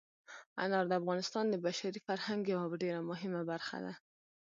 [0.63, 3.93] انار د افغانستان د بشري فرهنګ یوه ډېره مهمه برخه ده.